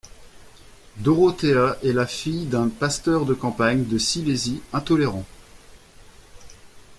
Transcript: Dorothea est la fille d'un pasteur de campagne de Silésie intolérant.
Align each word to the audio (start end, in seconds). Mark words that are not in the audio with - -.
Dorothea 0.97 1.77
est 1.83 1.93
la 1.93 2.07
fille 2.07 2.47
d'un 2.47 2.69
pasteur 2.69 3.23
de 3.23 3.35
campagne 3.35 3.85
de 3.85 3.99
Silésie 3.99 4.63
intolérant. 4.73 5.25